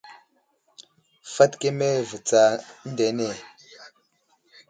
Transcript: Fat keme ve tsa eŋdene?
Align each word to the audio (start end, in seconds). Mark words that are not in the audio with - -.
Fat 1.33 1.51
keme 1.61 1.89
ve 2.09 2.17
tsa 2.27 2.43
eŋdene? 2.85 3.29